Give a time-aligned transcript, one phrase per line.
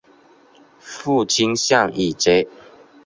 [0.79, 2.47] 父亲向以节。